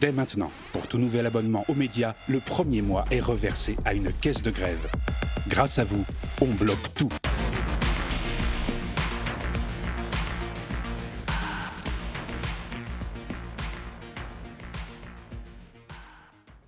[0.00, 4.12] Dès maintenant, pour tout nouvel abonnement aux médias, le premier mois est reversé à une
[4.12, 4.88] caisse de grève.
[5.48, 6.04] Grâce à vous,
[6.40, 7.08] on bloque tout.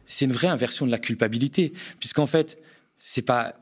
[0.07, 2.59] C'est une vraie inversion de la culpabilité, puisqu'en fait,
[2.99, 3.55] c'est pas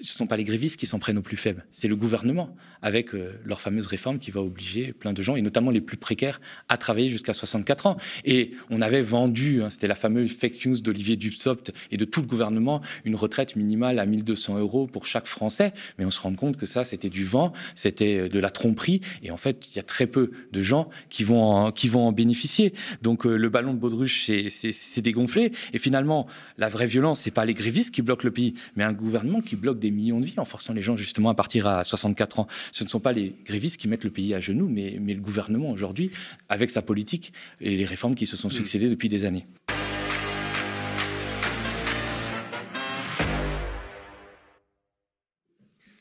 [0.00, 2.54] ce ne sont pas les grévistes qui s'en prennent aux plus faibles, c'est le gouvernement,
[2.82, 5.96] avec euh, leur fameuse réforme qui va obliger plein de gens, et notamment les plus
[5.96, 7.96] précaires, à travailler jusqu'à 64 ans.
[8.24, 12.20] Et on avait vendu, hein, c'était la fameuse fake news d'Olivier Dussopt et de tout
[12.20, 15.72] le gouvernement, une retraite minimale à 1200 euros pour chaque Français.
[15.98, 19.00] Mais on se rend compte que ça, c'était du vent, c'était euh, de la tromperie,
[19.22, 22.06] et en fait, il y a très peu de gens qui vont en, qui vont
[22.06, 22.72] en bénéficier.
[23.02, 26.26] Donc euh, le ballon de baudruche c'est dégonflé, et finalement,
[26.56, 29.56] la vraie violence, c'est pas les grévistes qui bloquent le pays, mais un gouvernement qui
[29.56, 32.46] bloque des millions de vies en forçant les gens justement à partir à 64 ans.
[32.72, 35.20] Ce ne sont pas les grévistes qui mettent le pays à genoux, mais, mais le
[35.20, 36.10] gouvernement aujourd'hui,
[36.48, 39.46] avec sa politique et les réformes qui se sont succédées depuis des années.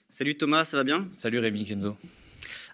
[0.10, 1.08] Salut Thomas, ça va bien?
[1.14, 1.96] Salut Rémi Kenzo.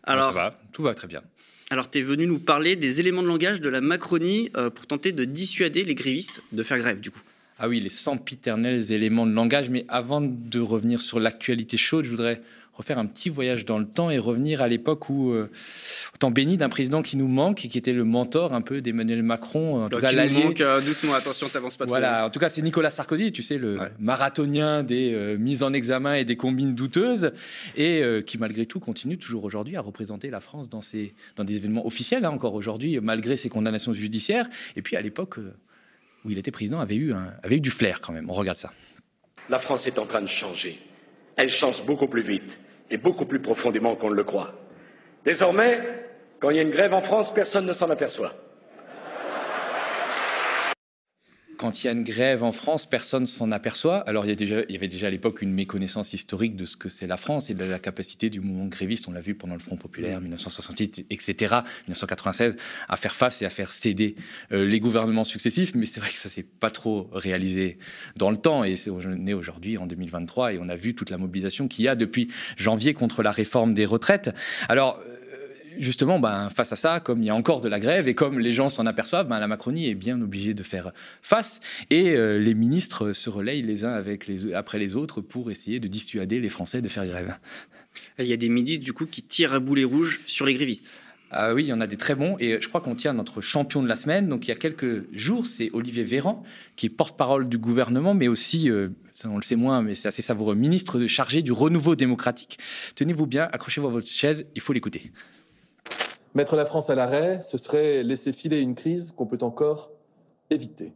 [0.03, 1.21] Alors, ça va, tout va très bien.
[1.69, 4.87] Alors, tu es venu nous parler des éléments de langage de la Macronie euh, pour
[4.87, 7.21] tenter de dissuader les grévistes de faire grève, du coup.
[7.59, 9.69] Ah oui, les sempiternels éléments de langage.
[9.69, 12.41] Mais avant de revenir sur l'actualité chaude, je voudrais
[12.73, 15.49] refaire un petit voyage dans le temps et revenir à l'époque où, euh,
[16.13, 18.81] au temps béni d'un président qui nous manque et qui était le mentor un peu
[18.81, 19.85] d'Emmanuel Macron.
[19.85, 20.43] En tout cas, l'allié.
[20.43, 21.93] manque, euh, doucement, attention, t'avances pas trop.
[21.93, 25.71] Voilà, en tout cas, c'est Nicolas Sarkozy, tu sais, le marathonien des euh, mises en
[25.71, 27.31] examen et des combines douteuses,
[27.77, 30.81] et qui, malgré tout, continue toujours aujourd'hui à représenter la France dans,
[31.35, 34.49] dans des événements officiels, hein, encore aujourd'hui, malgré ses condamnations judiciaires.
[34.75, 35.37] Et puis, à l'époque
[36.25, 38.29] où il était président, avait eu, avait eu du flair quand même.
[38.29, 38.71] On regarde ça.
[39.49, 40.79] La France est en train de changer.
[41.35, 44.53] Elle change beaucoup plus vite et beaucoup plus profondément qu'on ne le croit.
[45.25, 45.81] Désormais,
[46.39, 48.33] quand il y a une grève en France, personne ne s'en aperçoit.
[51.57, 53.97] Quand il y a une grève en France, personne s'en aperçoit.
[54.01, 56.77] Alors, il y, déjà, il y, avait déjà à l'époque une méconnaissance historique de ce
[56.77, 59.53] que c'est la France et de la capacité du mouvement gréviste, on l'a vu pendant
[59.53, 61.55] le Front populaire, 1968, etc.,
[61.87, 62.55] 1996,
[62.87, 64.15] à faire face et à faire céder
[64.51, 65.75] euh, les gouvernements successifs.
[65.75, 67.77] Mais c'est vrai que ça s'est pas trop réalisé
[68.15, 68.63] dans le temps.
[68.63, 71.87] Et on est aujourd'hui en 2023 et on a vu toute la mobilisation qu'il y
[71.87, 74.31] a depuis janvier contre la réforme des retraites.
[74.69, 74.99] Alors,
[75.79, 78.39] justement, ben, face à ça, comme il y a encore de la grève et comme
[78.39, 80.91] les gens s'en aperçoivent, ben, la Macronie est bien obligée de faire
[81.21, 81.59] face.
[81.89, 85.79] Et euh, les ministres se relayent les uns avec les, après les autres pour essayer
[85.79, 87.37] de dissuader les Français de faire grève.
[88.19, 90.95] Il y a des ministres du coup qui tirent à boulet rouge sur les grévistes.
[91.35, 93.41] Ah oui, il y en a des très bons et je crois qu'on tient notre
[93.41, 94.29] champion de la semaine.
[94.29, 96.43] Donc il y a quelques jours, c'est Olivier Véran
[96.75, 98.89] qui est porte-parole du gouvernement, mais aussi, euh,
[99.25, 102.59] on le sait moins, mais c'est assez savoureux, ministre chargé du renouveau démocratique.
[102.95, 105.11] Tenez-vous bien, accrochez-vous à votre chaise, il faut l'écouter.
[106.35, 109.91] Mettre la France à l'arrêt, ce serait laisser filer une crise qu'on peut encore
[110.49, 110.95] éviter.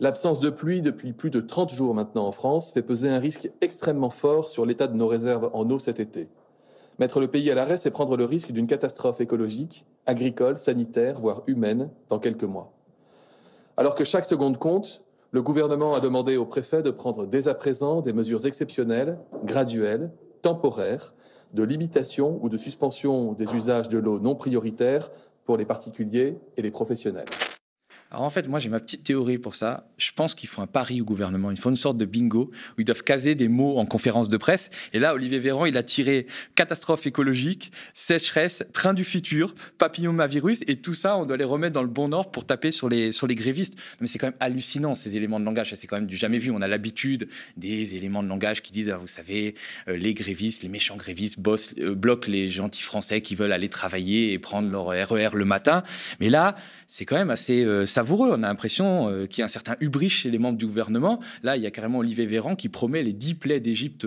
[0.00, 3.50] L'absence de pluie depuis plus de 30 jours maintenant en France fait peser un risque
[3.60, 6.28] extrêmement fort sur l'état de nos réserves en eau cet été.
[6.98, 11.42] Mettre le pays à l'arrêt, c'est prendre le risque d'une catastrophe écologique, agricole, sanitaire, voire
[11.46, 12.72] humaine dans quelques mois.
[13.76, 17.54] Alors que chaque seconde compte, le gouvernement a demandé au préfet de prendre dès à
[17.54, 20.10] présent des mesures exceptionnelles, graduelles,
[20.44, 21.14] temporaires,
[21.54, 25.10] de limitation ou de suspension des usages de l'eau non prioritaires
[25.44, 27.24] pour les particuliers et les professionnels.
[28.14, 29.88] Alors en fait, moi j'ai ma petite théorie pour ça.
[29.98, 31.50] Je pense qu'il faut un pari au gouvernement.
[31.50, 34.36] Il faut une sorte de bingo où ils doivent caser des mots en conférence de
[34.36, 34.70] presse.
[34.92, 40.76] Et là, Olivier Véran, il a tiré catastrophe écologique, sécheresse, train du futur, papillomavirus, et
[40.76, 43.26] tout ça, on doit les remettre dans le bon ordre pour taper sur les, sur
[43.26, 43.76] les grévistes.
[44.00, 45.74] Mais c'est quand même hallucinant ces éléments de langage.
[45.74, 46.52] C'est quand même du jamais vu.
[46.52, 47.26] On a l'habitude
[47.56, 49.56] des éléments de langage qui disent, ah, vous savez,
[49.88, 53.68] euh, les grévistes, les méchants grévistes bossent, euh, bloquent les gentils Français qui veulent aller
[53.68, 55.82] travailler et prendre leur RER e le matin.
[56.20, 56.54] Mais là,
[56.86, 60.10] c'est quand même assez euh, On a l'impression euh, qu'il y a un certain hubris
[60.10, 61.20] chez les membres du gouvernement.
[61.42, 64.04] Là, il y a carrément Olivier Véran qui promet les dix plaies d'Égypte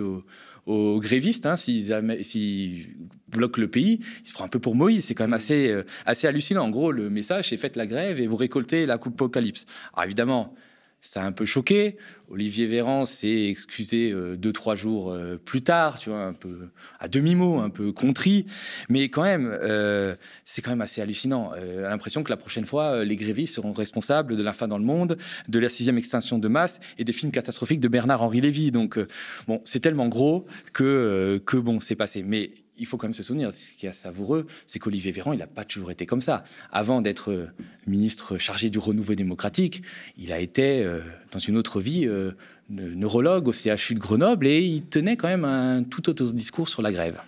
[0.66, 1.46] aux, grévistes.
[1.46, 2.88] Hein, S'ils
[3.28, 5.04] bloquent le pays, il se prend un peu pour Moïse.
[5.04, 6.64] C'est quand même assez, euh, assez hallucinant.
[6.64, 9.66] En gros, le message, c'est faites la grève et vous récoltez la coupe apocalypse.
[9.94, 10.54] Alors évidemment,
[11.00, 11.96] ça a un peu choqué.
[12.28, 16.68] Olivier Véran s'est excusé euh, deux, trois jours euh, plus tard, tu vois, un peu
[16.98, 18.46] à demi-mot, un peu contrit.
[18.88, 20.14] Mais quand même, euh,
[20.44, 21.52] c'est quand même assez hallucinant.
[21.54, 25.16] l'impression que la prochaine fois, les grévistes seront responsables de la fin dans le monde,
[25.48, 28.70] de la sixième extinction de masse et des films catastrophiques de Bernard-Henri Lévy.
[28.70, 28.98] Donc,
[29.46, 32.22] bon, c'est tellement gros que, que bon, c'est passé.
[32.22, 35.38] Mais il faut quand même se souvenir, ce qui est savoureux, c'est qu'Olivier Véran, il
[35.38, 36.44] n'a pas toujours été comme ça.
[36.72, 37.46] Avant d'être euh,
[37.86, 39.82] ministre chargé du renouveau démocratique,
[40.16, 41.00] il a été, euh,
[41.32, 42.32] dans une autre vie, euh,
[42.70, 46.82] neurologue au CHU de Grenoble et il tenait quand même un tout autre discours sur
[46.82, 47.18] la grève.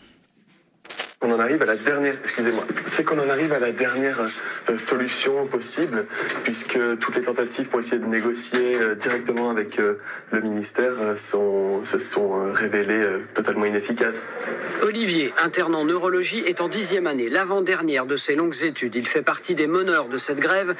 [1.22, 2.14] On en arrive à la dernière,
[2.86, 4.20] c'est qu'on en arrive à la dernière
[4.70, 6.06] euh, solution possible,
[6.44, 9.98] puisque toutes les tentatives pour essayer de négocier euh, directement avec euh,
[10.30, 14.24] le ministère se sont révélées totalement inefficaces.
[14.80, 18.94] Olivier, interne en neurologie, est en dixième année, l'avant-dernière de ses longues études.
[18.94, 20.74] Il fait partie des meneurs de cette grève.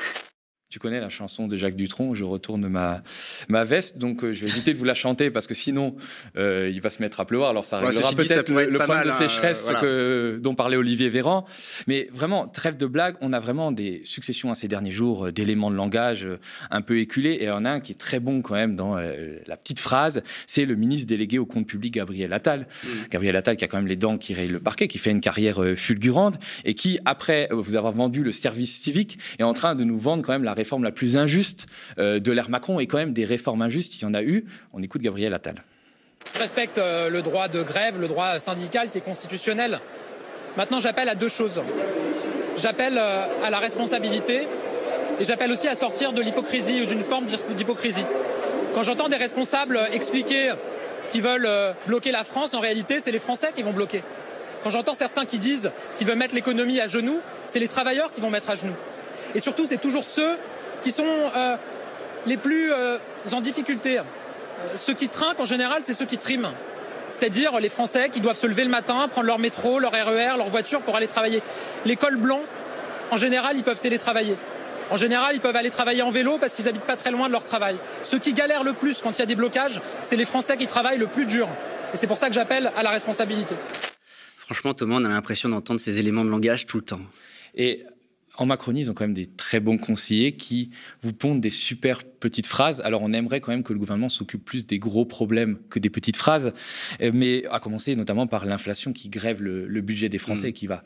[0.70, 3.02] Tu connais la chanson de Jacques Dutronc, je retourne ma,
[3.48, 5.96] ma veste, donc euh, je vais éviter de vous la chanter parce que sinon
[6.36, 7.50] euh, il va se mettre à pleuvoir.
[7.50, 11.44] Alors ça réglera peut-être le, problème de hein, sécheresse que, dont parlait Olivier Véran.
[11.88, 15.32] Mais vraiment, trêve de blague, on a vraiment des successions à ces derniers jours euh,
[15.32, 16.24] d'éléments de langage
[16.70, 17.38] un peu éculés.
[17.40, 20.64] Et en a un qui est très bon quand même dans la petite phrase, c'est
[20.64, 22.60] le ministre délégué au compte public Gabriel Attal.
[22.60, 22.88] Mmh.
[23.10, 25.20] Gabriel Attal qui a quand même les dents qui rayent le parquet, qui fait une
[25.20, 29.82] carrière fulgurante et qui, après vous avoir vendu le service civique, est en train de
[29.82, 31.66] nous vendre quand même la réforme la plus injuste
[31.98, 34.44] euh, de l'ère Macron et quand même des réformes injustes, il y en a eu.
[34.72, 35.56] On écoute Gabriel Attal.
[36.34, 39.80] Je respecte euh, le droit de grève, le droit syndical qui est constitutionnel.
[40.56, 41.62] Maintenant, j'appelle à deux choses.
[42.58, 44.46] J'appelle euh, à la responsabilité
[45.18, 48.04] et j'appelle aussi à sortir de l'hypocrisie ou d'une forme d'hypocrisie.
[48.74, 50.52] Quand j'entends des responsables expliquer
[51.10, 51.48] qu'ils veulent
[51.88, 54.02] bloquer la France, en réalité, c'est les Français qui vont bloquer.
[54.62, 58.20] Quand j'entends certains qui disent qu'ils veulent mettre l'économie à genoux, c'est les travailleurs qui
[58.20, 58.76] vont mettre à genoux.
[59.34, 60.36] Et surtout, c'est toujours ceux
[60.82, 61.56] qui sont euh,
[62.26, 62.98] les plus euh,
[63.32, 63.98] en difficulté.
[63.98, 64.02] Euh,
[64.76, 66.52] ceux qui trinquent, en général, c'est ceux qui triment.
[67.10, 70.48] C'est-à-dire les Français qui doivent se lever le matin, prendre leur métro, leur RER, leur
[70.48, 71.42] voiture pour aller travailler.
[71.84, 72.42] Les cols blancs,
[73.10, 74.36] en général, ils peuvent télétravailler.
[74.90, 77.32] En général, ils peuvent aller travailler en vélo parce qu'ils habitent pas très loin de
[77.32, 77.76] leur travail.
[78.02, 80.66] Ceux qui galèrent le plus quand il y a des blocages, c'est les Français qui
[80.66, 81.48] travaillent le plus dur.
[81.94, 83.54] Et c'est pour ça que j'appelle à la responsabilité.
[84.36, 87.00] Franchement, Thomas, on a l'impression d'entendre ces éléments de langage tout le temps.
[87.54, 87.84] Et
[88.40, 90.70] en Macronie, ils ont quand même des très bons conseillers qui
[91.02, 92.80] vous pondent des super petites phrases.
[92.80, 95.90] Alors, on aimerait quand même que le gouvernement s'occupe plus des gros problèmes que des
[95.90, 96.54] petites phrases,
[97.02, 100.54] euh, mais à commencer notamment par l'inflation qui grève le, budget des Français et mm.
[100.54, 100.84] qui va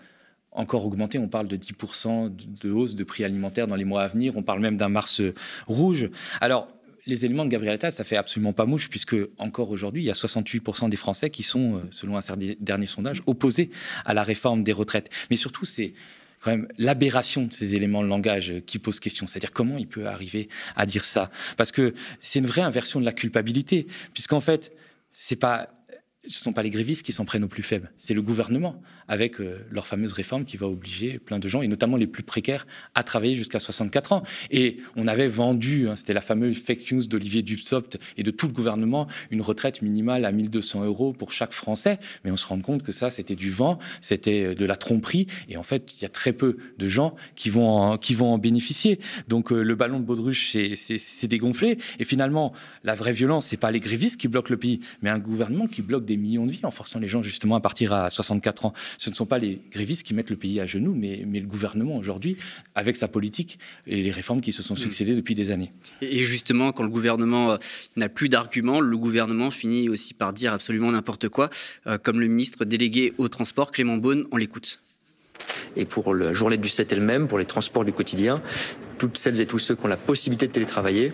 [0.50, 1.18] encore augmenter.
[1.18, 4.36] On parle de 10% de hausse de prix alimentaires dans les mois à venir.
[4.36, 5.22] On parle même d'un mars
[5.68, 6.10] rouge.
[6.40, 6.68] Alors,
[7.06, 10.10] les éléments de Gabriel Attal, ça fait absolument pas mouche, puisque encore aujourd'hui, il y
[10.10, 12.20] a 68% des Français qui sont, euh, selon un
[12.58, 13.70] dernier sondage, opposés
[14.04, 15.08] à la réforme des retraites.
[15.30, 15.92] Mais surtout, c'est
[16.44, 19.26] quand même l'aberration de ces éléments de langage qui pose question.
[19.26, 21.30] C'est-à-dire comment il peut arriver à dire ça?
[21.56, 24.72] Parce que c'est une vraie inversion de la culpabilité, puisqu'en fait,
[25.10, 25.70] c'est pas
[26.26, 28.80] ce ne sont pas les grévistes qui s'en prennent aux plus faibles, c'est le gouvernement,
[29.08, 32.22] avec euh, leur fameuse réforme qui va obliger plein de gens, et notamment les plus
[32.22, 34.22] précaires, à travailler jusqu'à 64 ans.
[34.50, 38.46] Et on avait vendu, hein, c'était la fameuse fake news d'Olivier Dussopt et de tout
[38.46, 42.60] le gouvernement, une retraite minimale à 1200 euros pour chaque Français, mais on se rend
[42.60, 46.02] compte que ça, c'était du vent, c'était euh, de la tromperie, et en fait, il
[46.02, 48.98] y a très peu de gens qui vont en, qui vont en bénéficier.
[49.28, 53.70] Donc euh, le ballon de baudruche c'est dégonflé, et finalement, la vraie violence, c'est pas
[53.70, 56.64] les grévistes qui bloquent le pays, mais un gouvernement qui bloque des millions de vies
[56.64, 58.72] en forçant les gens justement à partir à 64 ans.
[58.98, 61.46] Ce ne sont pas les grévistes qui mettent le pays à genoux, mais, mais le
[61.46, 62.36] gouvernement aujourd'hui,
[62.74, 65.72] avec sa politique et les réformes qui se sont succédées depuis des années.
[66.00, 67.56] Et justement, quand le gouvernement euh,
[67.96, 71.50] n'a plus d'arguments, le gouvernement finit aussi par dire absolument n'importe quoi,
[71.86, 74.80] euh, comme le ministre délégué au transport, Clément Beaune, on l'écoute.
[75.76, 78.40] Et pour la journée du 7 elle-même, pour les transports du quotidien,
[78.98, 81.12] toutes celles et tous ceux qui ont la possibilité de télétravailler,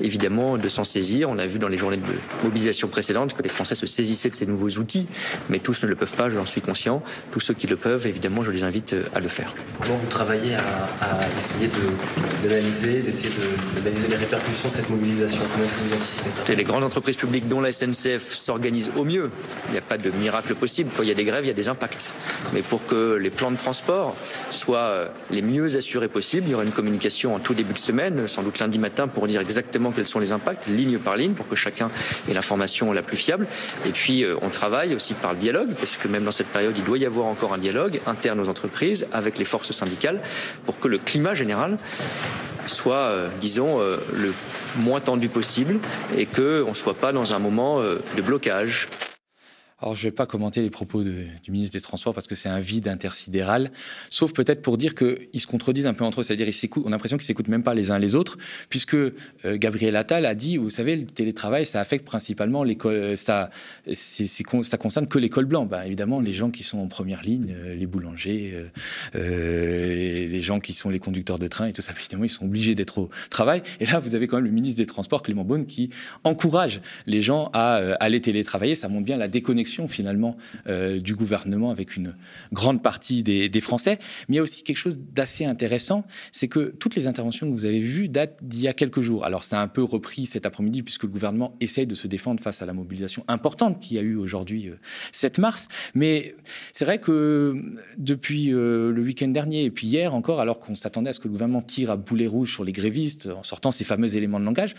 [0.00, 1.30] évidemment, de s'en saisir.
[1.30, 4.34] On a vu dans les journées de mobilisation précédentes que les Français se saisissaient de
[4.34, 5.06] ces nouveaux outils,
[5.48, 7.02] mais tous ne le peuvent pas, j'en suis conscient.
[7.32, 9.54] Tous ceux qui le peuvent, évidemment, je les invite euh, à le faire.
[9.82, 11.70] Comment vous travaillez à, essayer
[12.42, 13.30] d'analyser, d'essayer
[13.76, 15.42] d'analyser les répercussions de cette mobilisation?
[15.52, 16.54] Comment est-ce que vous anticipez ça?
[16.54, 19.30] Les grandes entreprises publiques, dont la SNCF, s'organisent au mieux.
[19.68, 20.90] Il n'y a pas de miracle possible.
[20.96, 22.14] Quand il y a des grèves, il y a des impacts.
[22.52, 24.14] Mais pour que les plans de transport
[24.50, 27.78] soient euh, les mieux assurés possibles, il y aura une communication en tout début de
[27.78, 31.32] semaine, sans doute lundi matin, pour dire exactement quels sont les impacts, ligne par ligne,
[31.32, 31.88] pour que chacun
[32.28, 33.46] ait l'information la plus fiable.
[33.86, 36.74] Et puis, euh, on travaille aussi par le dialogue, parce que même dans cette période,
[36.76, 40.20] il doit y avoir encore un dialogue interne aux entreprises, avec les forces syndicales,
[40.64, 41.78] pour que le climat général
[42.66, 44.32] soit, euh, disons, euh, le
[44.76, 45.78] moins tendu possible
[46.16, 48.88] et qu'on ne soit pas dans un moment de blocage.
[49.78, 52.48] Alors, je ne vais pas commenter les propos du ministre des Transports parce que c'est
[52.48, 53.70] un vide intersidéral,
[54.08, 56.22] sauf peut-être pour dire qu'ils se contredisent un peu entre eux.
[56.22, 58.38] C'est-à-dire, on a l'impression qu'ils s'écoutent même pas les uns les autres,
[58.70, 59.12] puisque euh,
[59.44, 63.50] Gabriel Attal a dit, vous savez, le télétravail, ça affecte principalement l'école, euh, ça,
[63.92, 65.68] ça concerne que l'école blanche.
[65.68, 68.70] Ben, évidemment, les gens qui sont en première ligne, euh, les boulangers,
[69.12, 72.74] les gens qui sont les conducteurs de train et tout ça, évidemment, ils sont obligés
[72.74, 73.62] d'être au travail.
[73.80, 75.90] Et là, vous avez quand même le ministre des Transports, Clément Beaune, qui
[76.24, 78.74] encourage les gens à aller télétravailler.
[78.74, 80.36] Ça montre bien la déconnexion déconnexion finalement
[80.68, 82.14] euh, du gouvernement avec une
[82.52, 83.98] grande partie des, Français.
[84.28, 87.52] Mais il y a aussi quelque chose d'assez intéressant, c'est que toutes les interventions que
[87.52, 89.24] vous avez vues datent d'il y a quelques jours.
[89.24, 92.62] Alors c'est un peu repris cet après-midi puisque le gouvernement essaye de se défendre face
[92.62, 94.70] à la mobilisation importante qu'il y a eu aujourd'hui
[95.12, 95.68] 7 mars.
[95.94, 96.36] Mais
[96.72, 97.54] c'est vrai que
[97.96, 101.32] depuis le week-end dernier et puis hier encore, alors qu'on s'attendait à ce que le
[101.32, 104.74] gouvernement tire à boulet rouge sur les grévistes en sortant ces fameux éléments de langage,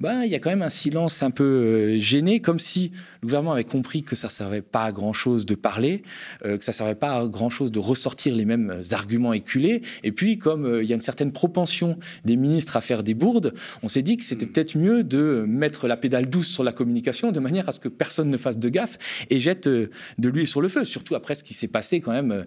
[0.00, 3.28] bah, il y a quand même un silence un peu euh, gêné, comme si le
[3.28, 6.02] gouvernement avait compris que ça ne servait pas à grand-chose de parler,
[6.44, 9.82] euh, que ça ne servait pas à grand-chose de ressortir les mêmes arguments éculés.
[10.02, 13.14] Et puis, comme euh, il y a une certaine propension des ministres à faire des
[13.14, 16.72] bourdes, on s'est dit que c'était peut-être mieux de mettre la pédale douce sur la
[16.72, 18.98] communication de manière à ce que personne ne fasse de gaffe
[19.30, 20.84] et jette de l'huile sur le feu.
[20.84, 22.44] Surtout après ce qui s'est passé quand même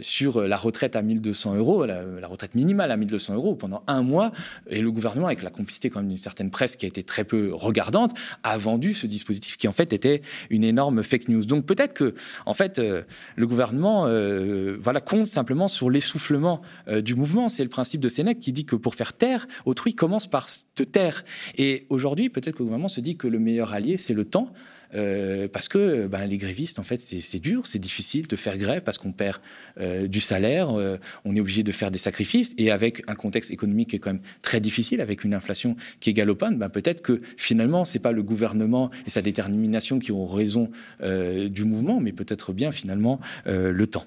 [0.00, 4.02] sur la retraite à 1200 euros, la, la retraite minimale à 1200 euros pendant un
[4.02, 4.32] mois.
[4.68, 7.24] Et le gouvernement, avec la complicité quand même d'une certaine presse qui a été très
[7.24, 11.44] peu regardante, a vendu ce dispositif qui en fait était une énorme fake news.
[11.44, 12.14] Donc peut-être que
[12.46, 13.02] en fait euh,
[13.36, 17.48] le gouvernement euh, voilà compte simplement sur l'essoufflement euh, du mouvement.
[17.48, 20.82] C'est le principe de Sénèque qui dit que pour faire taire autrui commence par te
[20.82, 21.24] taire.
[21.56, 24.52] Et aujourd'hui peut-être que le gouvernement se dit que le meilleur allié c'est le temps.
[24.94, 28.82] Euh, parce que ben, les grévistes, en fait, c'est dur, c'est difficile de faire grève
[28.82, 29.38] parce qu'on perd
[29.80, 33.50] euh, du salaire, euh, on est obligé de faire des sacrifices, et avec un contexte
[33.50, 37.00] économique qui est quand même très difficile, avec une inflation qui est galopante, ben, peut-être
[37.00, 42.12] que finalement, c'est pas le gouvernement et sa détermination qui ont raison du mouvement, mais
[42.12, 44.06] peut-être bien finalement le temps.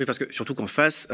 [0.00, 1.08] Oui, parce que surtout qu'en face,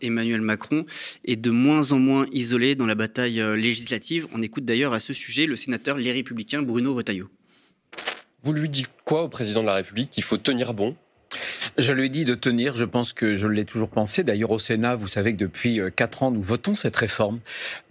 [0.00, 0.86] Emmanuel Macron
[1.24, 4.26] est de moins en moins isolé dans la bataille législative.
[4.32, 7.28] On écoute d'ailleurs à ce sujet le sénateur Les Républicains Bruno Retailleau.
[8.42, 10.96] Vous lui dites quoi au président de la République Qu'il faut tenir bon
[11.78, 14.24] je lui ai dit de tenir, je pense que je l'ai toujours pensé.
[14.24, 17.40] D'ailleurs, au Sénat, vous savez que depuis euh, quatre ans, nous votons cette réforme.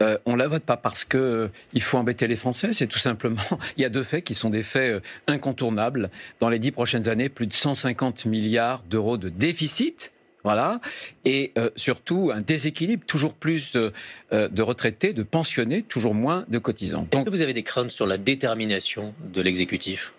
[0.02, 2.88] Euh, on ne la vote pas parce qu'il euh, il faut embêter les Français, c'est
[2.88, 3.42] tout simplement,
[3.78, 6.10] il y a deux faits qui sont des faits incontournables.
[6.40, 10.12] Dans les dix prochaines années, plus de 150 milliards d'euros de déficit
[10.44, 10.82] voilà.
[11.24, 17.08] Et surtout, un déséquilibre, toujours plus de retraités, de pensionnés, toujours moins de cotisants.
[17.12, 20.14] Est-ce que vous avez des craintes sur la détermination de l'exécutif?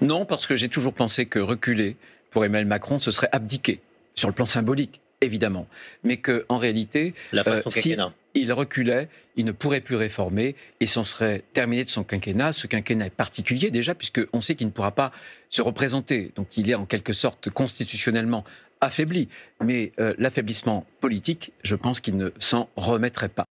[0.00, 1.96] Non, parce que j'ai toujours pensé que reculer
[2.30, 3.80] pour Emmanuel Macron, ce serait abdiquer,
[4.14, 5.66] sur le plan symbolique, évidemment.
[6.04, 7.96] Mais qu'en réalité, La euh, si
[8.34, 12.52] il reculait, il ne pourrait plus réformer et s'en serait terminé de son quinquennat.
[12.52, 15.12] Ce quinquennat est particulier déjà, puisqu'on sait qu'il ne pourra pas
[15.50, 16.32] se représenter.
[16.36, 18.44] Donc il est en quelque sorte constitutionnellement
[18.80, 19.28] affaibli.
[19.62, 23.44] Mais euh, l'affaiblissement politique, je pense qu'il ne s'en remettrait pas.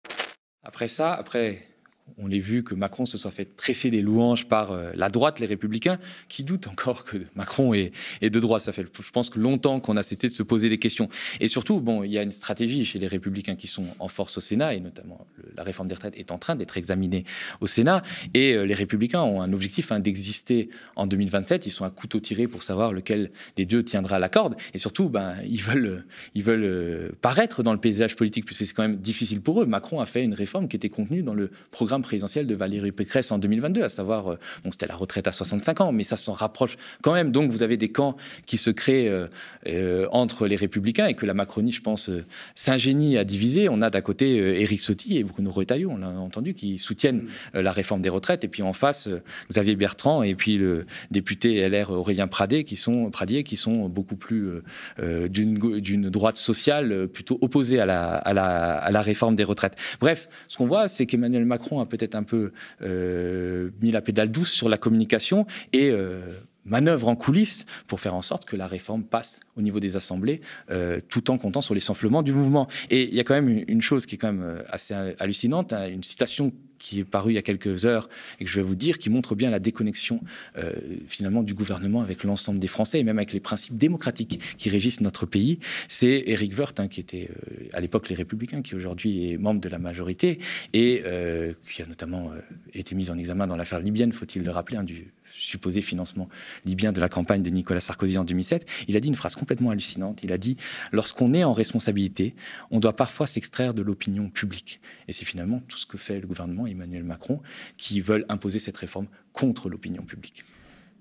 [0.64, 1.67] Après ça, après
[2.16, 5.40] on l'a vu que Macron se soit fait tresser des louanges par euh, la droite,
[5.40, 5.98] les républicains,
[6.28, 8.62] qui doutent encore que Macron est, de droite.
[8.62, 11.08] Ça fait, je pense, longtemps qu'on a cessé de se poser des questions.
[11.40, 14.38] Et surtout, bon, il y a une stratégie chez les républicains qui sont en force
[14.38, 17.24] au Sénat, et notamment la réforme des retraites est en train d'être examinée
[17.60, 18.02] au Sénat.
[18.34, 21.66] Et euh, les républicains ont un objectif hein, d'exister en 2027.
[21.66, 24.56] Ils sont à couteau tiré pour savoir lequel des deux tiendra la corde.
[24.74, 28.74] Et surtout, ben, ils veulent, ils veulent euh, paraître dans le paysage politique, puisque c'est
[28.74, 29.66] quand même difficile pour eux.
[29.66, 33.30] Macron a fait une réforme qui était contenue dans le programme présidentielle de Valérie Pécresse
[33.30, 34.38] en 2022, à savoir, euh,
[34.70, 37.32] c'était la retraite à 65 ans, mais ça s'en rapproche quand même.
[37.32, 39.26] Donc vous avez des camps qui se créent euh,
[39.66, 42.10] euh, entre les républicains et que la Macronie, je pense,
[42.54, 43.68] s'ingénie à diviser.
[43.68, 47.72] On a d'à côté Éric Sotti et Bruno Retailleau, on l'a entendu, qui soutiennent la
[47.72, 48.44] réforme des retraites.
[48.44, 49.08] Et puis en face,
[49.50, 54.16] Xavier Bertrand et puis le député LR Aurélien Pradé, qui sont, Pradier, qui sont beaucoup
[54.16, 54.62] plus
[54.98, 59.76] d'une droite sociale plutôt opposée à la, à, la, à la réforme des retraites.
[60.00, 62.52] Bref, ce qu'on voit, c'est qu'Emmanuel Macron a peut-être un peu
[62.82, 66.20] euh, mis la pédale douce sur la communication et euh,
[66.64, 70.40] manœuvre en coulisses pour faire en sorte que la réforme passe au niveau des assemblées,
[70.70, 71.80] euh, tout en comptant sur les
[72.22, 72.68] du mouvement.
[72.90, 75.88] Et il y a quand même une chose qui est quand même assez hallucinante, hein,
[75.88, 78.08] une citation qui est paru il y a quelques heures
[78.40, 80.20] et que je vais vous dire, qui montre bien la déconnexion
[80.56, 80.72] euh,
[81.06, 85.00] finalement du gouvernement avec l'ensemble des Français et même avec les principes démocratiques qui régissent
[85.00, 85.58] notre pays.
[85.88, 89.60] C'est Éric Woerth, hein, qui était euh, à l'époque les Républicains, qui aujourd'hui est membre
[89.60, 90.38] de la majorité
[90.72, 92.30] et euh, qui a notamment
[92.74, 96.28] été mis en examen dans l'affaire libyenne, faut-il le rappeler, hein, du supposé financement
[96.64, 99.70] libyen de la campagne de Nicolas Sarkozy en 2007, il a dit une phrase complètement
[99.70, 100.22] hallucinante.
[100.22, 100.56] Il a dit
[100.92, 102.34] Lorsqu'on est en responsabilité,
[102.70, 104.80] on doit parfois s'extraire de l'opinion publique.
[105.06, 107.40] Et c'est finalement tout ce que fait le gouvernement Emmanuel Macron,
[107.76, 110.44] qui veulent imposer cette réforme contre l'opinion publique.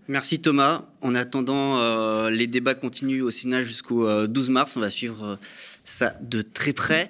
[0.08, 0.86] Merci Thomas.
[1.02, 4.78] En attendant, euh, les débats continuent au Sénat jusqu'au 12 euh, mars.
[4.78, 5.36] On va suivre euh,
[5.84, 7.10] ça de très près.